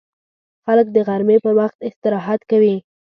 [0.65, 2.75] خلک د غرمې پر وخت استراحت کوي